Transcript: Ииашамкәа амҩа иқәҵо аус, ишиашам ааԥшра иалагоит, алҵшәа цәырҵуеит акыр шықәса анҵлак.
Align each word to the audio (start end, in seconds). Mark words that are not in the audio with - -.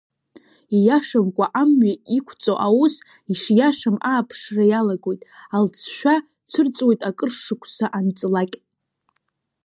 Ииашамкәа 0.77 1.45
амҩа 1.61 1.93
иқәҵо 2.17 2.53
аус, 2.67 2.95
ишиашам 3.31 3.97
ааԥшра 4.09 4.63
иалагоит, 4.67 5.21
алҵшәа 5.55 6.15
цәырҵуеит 6.49 7.01
акыр 7.09 7.31
шықәса 7.43 7.85
анҵлак. 7.97 8.51